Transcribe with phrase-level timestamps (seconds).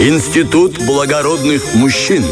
[0.00, 2.24] Институт благородных мужчин.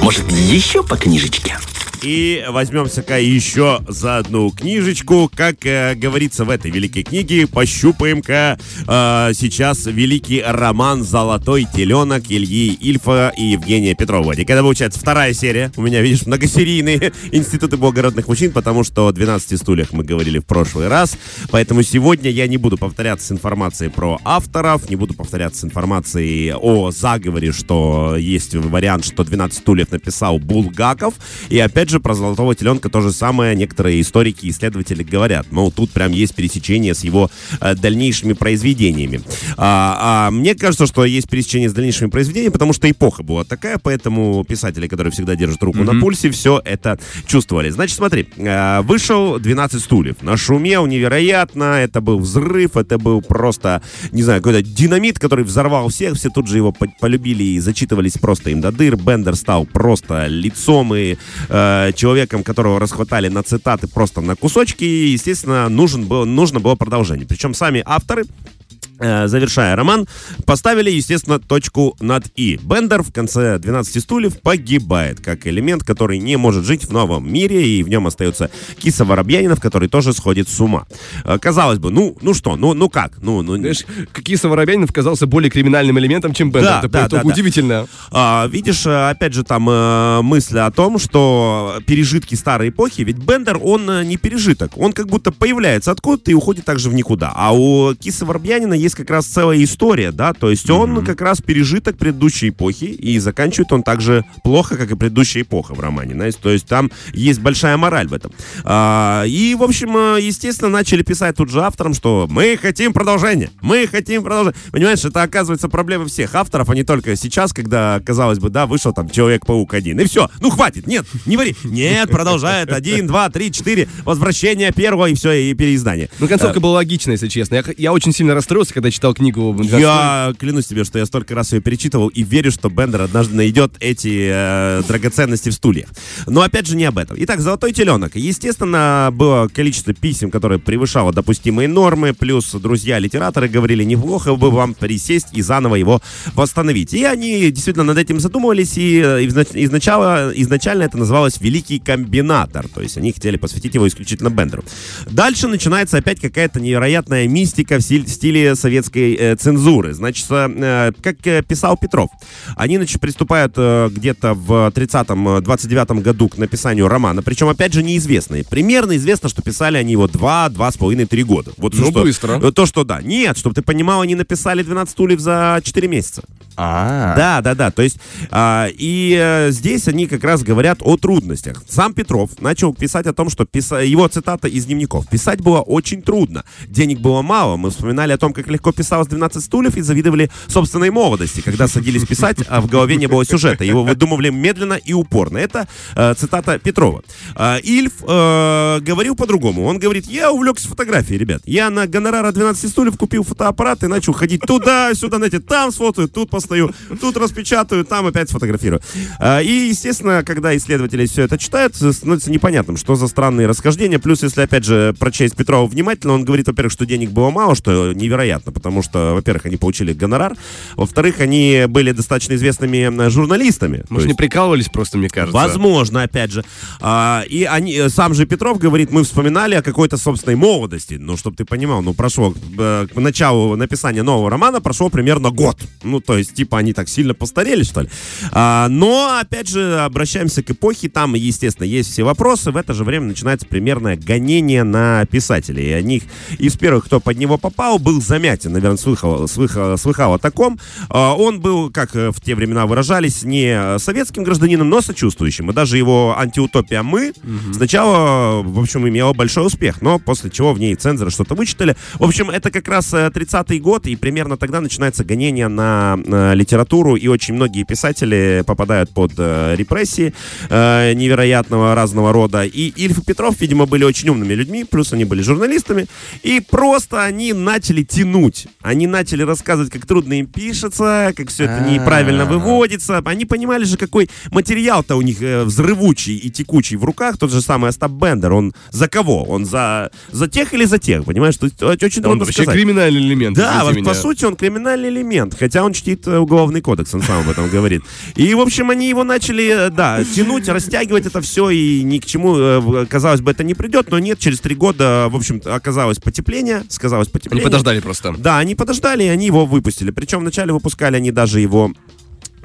[0.00, 1.58] Может, еще по книжечке?
[2.02, 5.30] И возьмемся-ка еще за одну книжечку.
[5.34, 12.74] Как э, говорится в этой великой книге, пощупаем-ка э, сейчас великий роман «Золотой теленок» Ильи
[12.74, 14.32] Ильфа и Евгения Петрова.
[14.32, 19.12] И когда получается вторая серия, у меня, видишь, многосерийные институты благородных мужчин, потому что о
[19.12, 21.16] 12 стульях мы говорили в прошлый раз.
[21.50, 26.52] Поэтому сегодня я не буду повторяться с информацией про авторов, не буду повторяться с информацией
[26.54, 31.14] о заговоре, что есть вариант, что 12 стульев написал Булгаков.
[31.48, 35.46] И опять опять же, про «Золотого теленка» то же самое некоторые историки и исследователи говорят.
[35.52, 39.20] Ну, тут прям есть пересечение с его э, дальнейшими произведениями.
[39.56, 43.78] А, а мне кажется, что есть пересечение с дальнейшими произведениями, потому что эпоха была такая,
[43.78, 45.92] поэтому писатели, которые всегда держат руку mm-hmm.
[45.92, 47.70] на пульсе, все это чувствовали.
[47.70, 50.16] Значит, смотри, э, вышел 12 стульев.
[50.22, 56.14] Нашумел невероятно, это был взрыв, это был просто, не знаю, какой-то динамит, который взорвал всех,
[56.14, 58.96] все тут же его полюбили и зачитывались просто им до дыр.
[58.96, 61.16] Бендер стал просто лицом и
[61.48, 66.74] э, человеком, которого расхватали на цитаты просто на кусочки, и, естественно, нужен был, нужно было
[66.74, 67.26] продолжение.
[67.26, 68.55] Причем сами авторы Э,
[68.98, 70.06] завершая роман,
[70.44, 72.58] поставили, естественно, точку над «и».
[72.62, 77.66] Бендер в конце «12 стульев» погибает, как элемент, который не может жить в новом мире,
[77.66, 80.86] и в нем остается киса Воробьянинов, который тоже сходит с ума.
[81.24, 83.18] Э, казалось бы, ну, ну что, ну, ну как?
[83.22, 83.56] Ну, ну...
[83.56, 83.84] Знаешь,
[84.24, 86.70] киса Воробьянинов казался более криминальным элементом, чем Бендер.
[86.70, 87.82] Да, Это да, да, удивительно.
[88.10, 88.44] Да.
[88.44, 93.18] А, видишь, э, опять же, там э, мысль о том, что пережитки старой эпохи, ведь
[93.18, 97.32] Бендер, он не пережиток, он как будто появляется откуда-то и уходит также в никуда.
[97.34, 101.06] А у кисы Воробьянина есть как раз целая история, да, то есть он mm-hmm.
[101.06, 105.74] как раз пережиток предыдущей эпохи, и заканчивает он так же плохо, как и предыдущая эпоха
[105.74, 108.32] в романе, знаете, то есть там есть большая мораль в этом.
[108.64, 113.50] А, и, в общем, э, естественно, начали писать тут же авторам, что мы хотим продолжения,
[113.60, 114.56] мы хотим продолжения.
[114.70, 118.92] Понимаешь, это оказывается проблема всех авторов, а не только сейчас, когда, казалось бы, да, вышел
[118.92, 123.50] там Человек-паук один, и все, ну хватит, нет, не вари, нет, продолжает, один, два, три,
[123.50, 126.08] четыре, возвращение первого, и все, и переиздание.
[126.18, 127.56] Ну, концовка а, была логичная, если честно.
[127.56, 129.58] Я, я очень сильно расстроился, когда читал книгу.
[129.62, 133.72] Я клянусь тебе, что я столько раз ее перечитывал и верю, что Бендер однажды найдет
[133.80, 135.88] эти э, драгоценности в стульях.
[136.26, 137.16] Но опять же не об этом.
[137.20, 138.16] Итак, «Золотой теленок».
[138.16, 145.28] Естественно, было количество писем, которое превышало допустимые нормы, плюс друзья-литераторы говорили, неплохо бы вам присесть
[145.32, 146.02] и заново его
[146.34, 146.92] восстановить.
[146.92, 152.68] И они действительно над этим задумывались, и э, изначально, изначально это называлось «Великий комбинатор».
[152.68, 154.64] То есть они хотели посвятить его исключительно Бендеру.
[155.10, 159.94] Дальше начинается опять какая-то невероятная мистика в стиле советской э, цензуры.
[159.94, 162.10] Значит, э, как э, писал Петров,
[162.56, 168.44] они значит, приступают где-то в 30-м, 29-м году к написанию романа, причем, опять же, неизвестные.
[168.44, 171.52] Примерно известно, что писали они его 2, 2,5-3 года.
[171.58, 172.50] Вот ну, что, быстро.
[172.50, 173.00] То, что да.
[173.02, 176.22] Нет, чтобы ты понимал, они написали 12 стульев за 4 месяца.
[176.56, 177.70] А, да, да, да.
[177.70, 177.98] То есть
[178.30, 181.62] а, и а, здесь они как раз говорят о трудностях.
[181.68, 183.76] Сам Петров начал писать о том, что писа...
[183.76, 185.06] его цитата из дневников.
[185.08, 186.44] Писать было очень трудно.
[186.66, 187.56] Денег было мало.
[187.56, 192.06] Мы вспоминали о том, как легко писалось 12 стульев и завидовали собственной молодости, когда садились
[192.06, 193.64] писать, а в голове не было сюжета.
[193.64, 195.38] Его выдумывали медленно и упорно.
[195.38, 197.02] Это а, цитата Петрова.
[197.34, 199.64] А, Ильф а, говорил по-другому.
[199.64, 201.42] Он говорит, я увлекся фотографией, ребят.
[201.44, 206.30] Я на гонорара 12 стульев купил фотоаппарат и начал ходить туда-сюда, знаете, там сфотою, тут
[206.30, 206.70] поставлю стою,
[207.00, 208.80] тут распечатаю, там опять сфотографирую.
[209.18, 213.98] А, и, естественно, когда исследователи все это читают, становится непонятным, что за странные расхождения.
[213.98, 217.92] Плюс, если, опять же, прочесть Петрова внимательно, он говорит, во-первых, что денег было мало, что
[217.92, 220.34] невероятно, потому что, во-первых, они получили гонорар,
[220.76, 223.84] во-вторых, они были достаточно известными журналистами.
[223.88, 225.36] Может, не прикалывались просто, мне кажется.
[225.36, 226.44] Возможно, опять же.
[226.80, 230.94] А, и они, сам же Петров говорит, мы вспоминали о какой-то собственной молодости.
[230.94, 235.58] Ну, чтобы ты понимал, ну, прошло э, к началу написания нового романа прошло примерно год.
[235.82, 237.88] Ну, то есть, типа, они так сильно постарели, что ли.
[238.32, 242.50] А, но, опять же, обращаемся к эпохе, там, естественно, есть все вопросы.
[242.50, 245.70] В это же время начинается примерное гонение на писателей.
[245.70, 246.02] И одних
[246.38, 250.58] из первых, кто под него попал, был Замятин, наверное, слыхал, слыхал, слыхал о таком.
[250.90, 255.50] А, он был, как в те времена выражались, не советским гражданином, но сочувствующим.
[255.50, 257.54] И даже его антиутопия «Мы» угу.
[257.54, 261.76] сначала, в общем, имела большой успех, но после чего в ней цензоры что-то вычитали.
[261.94, 265.96] В общем, это как раз 30-й год, и примерно тогда начинается гонение на
[266.32, 270.12] э, литературу, и очень многие писатели попадают под э, репрессии
[270.48, 272.44] э, невероятного разного рода.
[272.44, 275.86] И Ильф и Петров, видимо, были очень умными людьми, плюс они были журналистами,
[276.22, 278.46] и просто они начали тянуть.
[278.62, 283.02] Они начали рассказывать, как трудно им пишется, как все это неправильно выводится.
[283.04, 287.18] Они понимали же, какой материал-то у них э, взрывучий и текучий в руках.
[287.18, 289.24] Тот же самый Остап Бендер, он за кого?
[289.24, 291.36] Он за, за тех или за тех, понимаешь?
[291.36, 292.54] То есть, очень трудно он вообще сказать.
[292.54, 293.36] криминальный элемент.
[293.36, 297.20] Да, вот, по сути, он криминальный элемент, хотя он чтит э, уголовный кодекс, он сам
[297.20, 297.82] об этом говорит.
[298.14, 302.06] И, в общем, они его начали, э, да, тянуть, растягивать это все, и ни к
[302.06, 306.64] чему, казалось бы, это не придет, но нет, через три года, в общем оказалось потепление,
[306.68, 307.42] сказалось потепление.
[307.42, 308.14] Они подождали просто.
[308.18, 309.90] Да, они подождали, и они его выпустили.
[309.90, 311.72] Причем вначале выпускали они даже его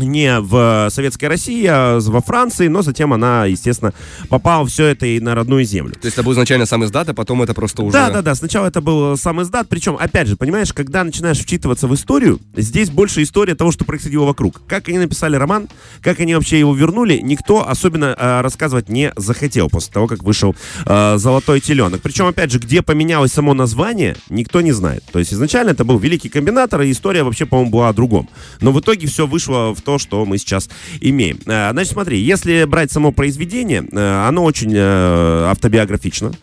[0.06, 3.94] не в Советской России, а во Франции, но затем она, естественно,
[4.30, 5.94] попала все это и на родную землю.
[5.94, 7.94] То есть это был изначально сам издат, а потом это просто уже...
[7.94, 11.88] Да, да, да, сначала это был сам издат, причем, опять же, понимаешь, когда начинаешь вчитываться
[11.88, 14.62] в историю, здесь больше история того, что происходило вокруг.
[14.68, 15.68] Как они написали роман,
[16.02, 20.56] как они вообще его вернули, никто особенно э, рассказывать не захотел после того, как вышел
[20.86, 22.02] э, «Золотой теленок».
[22.02, 25.04] Причем, опять же, где поменялось само название, никто не знает.
[25.12, 28.30] То есть изначально это был «Великий комбинатор», и история вообще, по-моему, была о другом.
[28.60, 31.40] Но в итоге все вышло в то, что мы сейчас имеем.
[31.46, 36.34] Э, значит, смотри, если брать само произведение, э, оно очень э, автобиографично.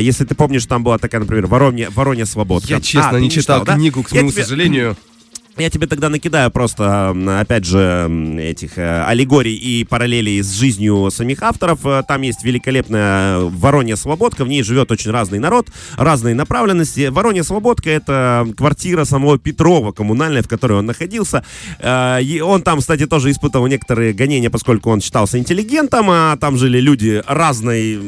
[0.00, 2.68] Если ты помнишь, там была такая, например, Воронья, Воронья Свободка.
[2.68, 4.08] Я, честно, а, не читал, читал книгу, да?
[4.08, 4.42] к моему тебе...
[4.42, 4.96] сожалению.
[5.58, 8.10] Я тебе тогда накидаю просто, опять же,
[8.40, 11.80] этих э, аллегорий и параллелей с жизнью самих авторов.
[11.84, 17.08] Э, там есть великолепная Воронья Свободка, в ней живет очень разный народ, разные направленности.
[17.08, 21.44] Воронья Свободка— это квартира самого Петрова, коммунальная, в которой он находился.
[21.80, 26.56] Э, и он там, кстати, тоже испытывал некоторые гонения, поскольку он считался интеллигентом, а там
[26.56, 28.00] жили люди разной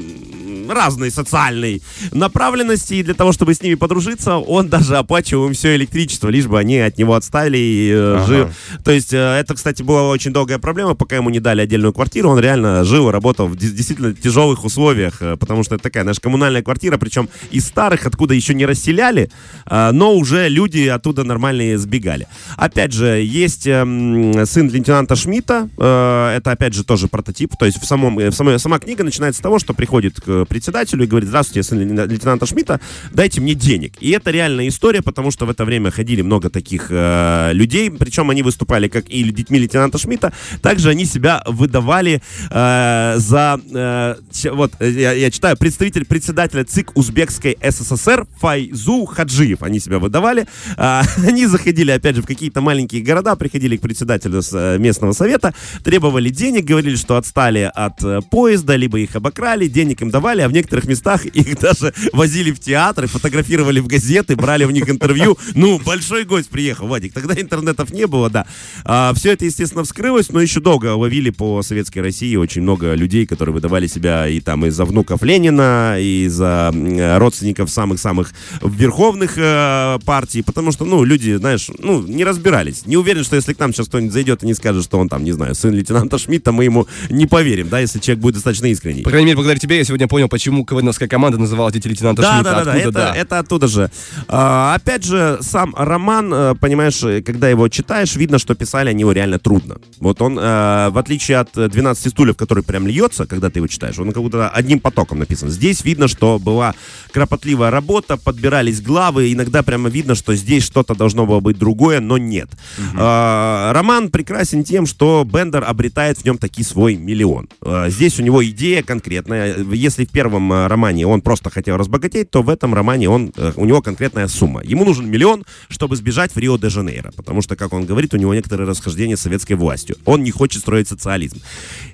[0.66, 1.82] разной социальной
[2.12, 6.46] направленности, и для того, чтобы с ними подружиться, он даже оплачивал им все электричество, лишь
[6.46, 8.26] бы они от него отстали оставили и э, ага.
[8.26, 8.48] жил.
[8.84, 12.30] То есть э, это, кстати, была очень долгая проблема, пока ему не дали отдельную квартиру,
[12.30, 16.62] он реально жил, работал в действительно тяжелых условиях, э, потому что это такая наша коммунальная
[16.62, 19.30] квартира, причем из старых, откуда еще не расселяли,
[19.70, 22.26] но уже люди оттуда нормальные сбегали.
[22.56, 27.86] Опять же, есть эм, сын лейтенанта Шмидта, это опять же тоже прототип, то есть в
[27.86, 31.62] самом, в самой, сама книга начинается с того, что приходит к председателю и говорит, здравствуйте,
[31.62, 32.80] сын лейтенанта Шмидта,
[33.12, 33.94] дайте мне денег.
[34.00, 36.90] И это реальная история, потому что в это время ходили много таких
[37.24, 43.14] Э, людей, причем они выступали как и детьми лейтенанта Шмидта, также они себя выдавали э,
[43.16, 44.14] за, э,
[44.52, 51.02] вот, я, я читаю, представитель председателя ЦИК Узбекской СССР Файзу Хаджиев, они себя выдавали, э,
[51.26, 56.28] они заходили, опять же, в какие-то маленькие города, приходили к председателю э, местного совета, требовали
[56.28, 60.52] денег, говорили, что отстали от э, поезда, либо их обокрали, денег им давали, а в
[60.52, 65.38] некоторых местах их даже возили в театры, фотографировали в газеты, брали в них интервью.
[65.54, 67.13] Ну, большой гость приехал, Вадик.
[67.14, 68.46] Тогда интернетов не было, да.
[68.84, 73.26] А, все это, естественно, вскрылось, но еще долго ловили по советской России очень много людей,
[73.26, 76.72] которые выдавали себя и там из-за внуков Ленина, и за
[77.18, 78.32] родственников самых-самых
[78.62, 82.86] верховных э, партий, потому что, ну, люди, знаешь, ну, не разбирались.
[82.86, 85.24] Не уверен, что если к нам сейчас кто-нибудь зайдет и не скажет, что он там,
[85.24, 89.02] не знаю, сын лейтенанта Шмидта, мы ему не поверим, да, если человек будет достаточно искренний.
[89.02, 92.34] По крайней мере, благодаря тебе я сегодня понял, почему КВНовская команда называла дети лейтенанта да,
[92.34, 92.50] Шмидта.
[92.50, 93.90] Да, да, да, это, да, это оттуда же.
[94.28, 99.12] А, опять же, сам роман, э, понимаешь, когда его читаешь, видно, что писали они его
[99.12, 99.76] реально трудно.
[99.98, 103.98] Вот он, э, в отличие от 12 стульев, который прям льется, когда ты его читаешь,
[103.98, 105.50] он как будто одним потоком написан.
[105.50, 106.74] Здесь видно, что была
[107.12, 112.18] кропотливая работа, подбирались главы, иногда прямо видно, что здесь что-то должно было быть другое, но
[112.18, 112.48] нет.
[112.78, 112.98] Угу.
[112.98, 117.48] Э, роман прекрасен тем, что Бендер обретает в нем таки свой миллион.
[117.62, 119.56] Э, здесь у него идея конкретная.
[119.72, 123.52] Если в первом э, романе он просто хотел разбогатеть, то в этом романе он, э,
[123.56, 124.62] у него конкретная сумма.
[124.64, 128.68] Ему нужен миллион, чтобы сбежать в Рио-де-Жанейро потому что, как он говорит, у него некоторые
[128.68, 129.96] расхождения с советской властью.
[130.04, 131.40] Он не хочет строить социализм.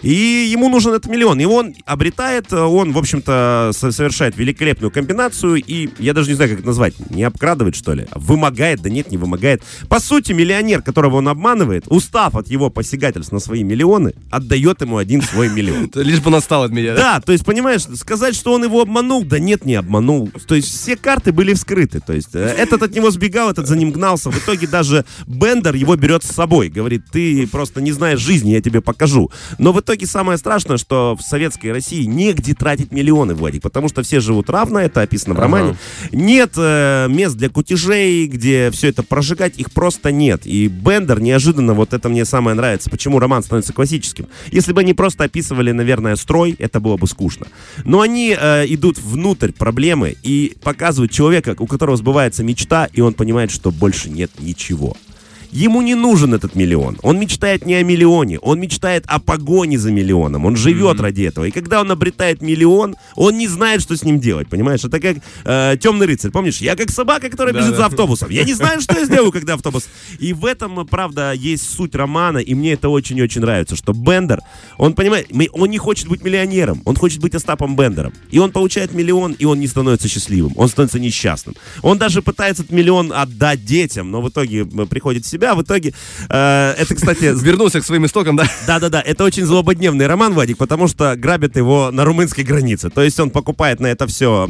[0.02, 1.40] И ему нужен этот миллион.
[1.40, 6.59] И он обретает, он, в общем-то, совершает великолепную комбинацию, и я даже не знаю, как
[6.61, 9.62] это назвать, не обкрадывает, что ли, вымогает, да нет, не вымогает.
[9.88, 14.97] По сути, миллионер, которого он обманывает, устав от его посягательств на свои миллионы, отдает ему
[14.97, 15.90] один свой миллион.
[15.95, 17.00] Лишь бы настал от меня, да?
[17.00, 20.30] Да, то есть, понимаешь, сказать, что он его обманул, да нет, не обманул.
[20.47, 22.00] То есть, все карты были вскрыты.
[22.00, 24.30] То есть, э, этот от него сбегал, этот за ним гнался.
[24.30, 24.89] В итоге даже
[25.26, 26.68] Бендер его берет с собой.
[26.68, 29.30] Говорит, ты просто не знаешь жизни, я тебе покажу.
[29.59, 34.02] Но в итоге самое страшное, что в советской России негде тратить миллионы, Владик, потому что
[34.02, 35.76] все живут равно, это описано в романе.
[36.12, 40.42] Нет э, мест для кутежей, где все это прожигать, их просто нет.
[40.44, 44.26] И Бендер неожиданно, вот это мне самое нравится, почему роман становится классическим.
[44.50, 47.47] Если бы они просто описывали, наверное, строй, это было бы скучно.
[47.85, 53.14] Но они э, идут внутрь проблемы и показывают человека, у которого сбывается мечта, и он
[53.14, 54.96] понимает, что больше нет ничего всего–
[55.52, 56.99] Ему не нужен этот миллион.
[57.02, 60.47] Он мечтает не о миллионе, он мечтает о погоне за миллионом.
[60.47, 61.02] Он живет mm-hmm.
[61.02, 61.45] ради этого.
[61.47, 64.85] И когда он обретает миллион, он не знает, что с ним делать, понимаешь?
[64.85, 66.30] Это как э, темный рыцарь.
[66.30, 68.30] Помнишь, я как собака, которая бежит за автобусом.
[68.30, 69.88] Я не знаю, что я сделаю, когда автобус.
[70.19, 74.40] И в этом, правда, есть суть романа, и мне это очень-очень нравится, что Бендер,
[74.78, 78.12] он понимает, он не хочет быть миллионером, он хочет быть Остапом Бендером.
[78.30, 81.57] И он получает миллион, и он не становится счастливым, он становится несчастным.
[81.83, 85.62] Он даже пытается этот миллион отдать детям, но в итоге э, приходит в себя, в
[85.62, 85.94] итоге...
[86.28, 87.25] Э, это, кстати...
[87.42, 88.44] Вернулся к своим истокам, да?
[88.66, 92.90] Да-да-да, это очень злободневный роман, Вадик, потому что грабят его на румынской границе.
[92.90, 94.47] То есть он покупает на это все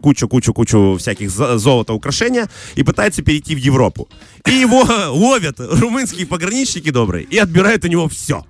[0.00, 4.08] кучу-кучу-кучу э, всяких золота украшения и пытается перейти в Европу.
[4.46, 8.44] И его ловят румынские пограничники добрые и отбирают у него все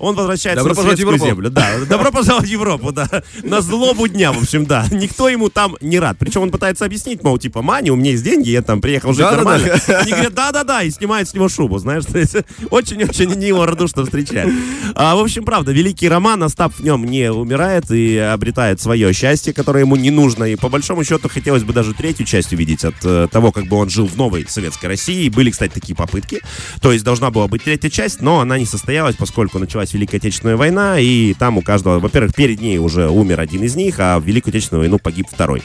[0.00, 1.50] он возвращается Добро на светскую землю.
[1.50, 3.08] Да, добро пожаловать в Европу, да.
[3.42, 4.86] На злобу дня, в общем, да.
[4.90, 6.16] Никто ему там не рад.
[6.18, 9.20] Причем он пытается объяснить, мол, типа, Мани, у меня есть деньги, я там приехал жить
[9.20, 9.66] да, нормально.
[9.66, 9.98] Да, да.
[10.00, 12.04] Они говорят, да-да-да, и снимают с него шубу, знаешь.
[12.70, 14.54] Очень-очень не его радушно встречают.
[14.94, 19.52] А, в общем, правда, великий роман, Остап в нем не умирает и обретает свое счастье,
[19.52, 20.44] которое ему не нужно.
[20.44, 23.76] И по большому счету хотелось бы даже третью часть увидеть от э, того, как бы
[23.76, 25.28] он жил в новой советской России.
[25.28, 26.40] Были, кстати, такие попытки.
[26.80, 30.56] То есть должна была быть третья часть, но она не состоялась, поскольку началась Великая Отечественная
[30.56, 34.24] война, и там у каждого, во-первых, перед ней уже умер один из них, а в
[34.24, 35.62] Великую Отечественную войну погиб второй.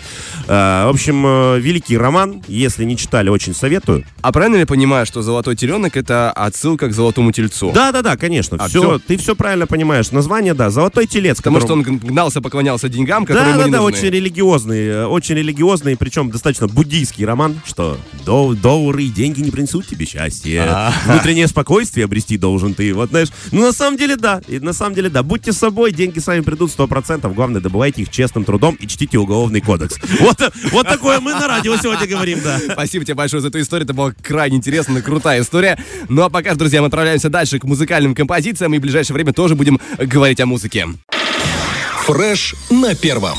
[0.47, 4.05] Э, в общем, э, великий роман, если не читали, очень советую.
[4.21, 7.73] А правильно ли понимаю, что «Золотой теленок»— это отсылка к «Золотому тельцу»?
[7.73, 8.55] Да-да-да, конечно.
[8.57, 10.11] А, все, все, ты все правильно понимаешь.
[10.11, 11.37] Название, да, «Золотой телец».
[11.37, 11.83] Потому которому...
[11.83, 16.31] что он гнался, поклонялся деньгам, которые да, да, да, очень религиозный, э, очень религиозный, причем
[16.31, 20.63] достаточно буддийский роман, что доллары и деньги не принесут тебе счастья.
[20.69, 21.11] А-а-а.
[21.11, 22.93] Внутреннее спокойствие обрести должен ты.
[22.93, 24.41] Вот, знаешь, ну, на самом деле, да.
[24.47, 27.33] И на самом деле, да, будьте собой, деньги сами придут 100%.
[27.33, 29.97] Главное, добывайте их честным трудом и чтите уголовный кодекс.
[30.21, 30.37] Вот,
[30.71, 32.57] вот такое мы на радио сегодня говорим, да.
[32.71, 33.83] Спасибо тебе большое за эту историю.
[33.83, 35.77] Это была крайне интересная, крутая история.
[36.07, 39.55] Ну а пока, друзья, мы отправляемся дальше к музыкальным композициям и в ближайшее время тоже
[39.55, 40.85] будем говорить о музыке.
[42.05, 43.37] Фреш на первом.